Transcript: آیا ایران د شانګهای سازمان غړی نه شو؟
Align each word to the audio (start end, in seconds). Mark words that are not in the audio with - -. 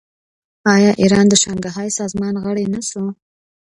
آیا 0.73 0.91
ایران 1.01 1.25
د 1.29 1.33
شانګهای 1.43 1.89
سازمان 1.99 2.35
غړی 2.43 2.65
نه 2.73 2.81
شو؟ 2.89 3.03